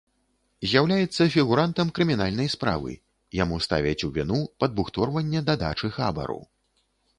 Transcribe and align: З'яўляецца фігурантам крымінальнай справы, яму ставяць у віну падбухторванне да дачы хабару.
З'яўляецца 0.69 1.27
фігурантам 1.35 1.91
крымінальнай 1.99 2.49
справы, 2.55 2.95
яму 3.43 3.61
ставяць 3.67 4.05
у 4.09 4.11
віну 4.17 4.41
падбухторванне 4.65 5.45
да 5.53 5.59
дачы 5.67 5.95
хабару. 6.01 6.43